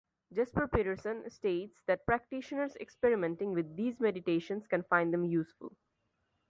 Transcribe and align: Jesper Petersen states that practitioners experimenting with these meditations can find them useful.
Jesper 0.33 0.67
Petersen 0.67 1.29
states 1.29 1.83
that 1.85 2.07
practitioners 2.07 2.75
experimenting 2.77 3.53
with 3.53 3.75
these 3.75 3.99
meditations 3.99 4.65
can 4.65 4.81
find 4.81 5.13
them 5.13 5.23
useful. 5.23 5.77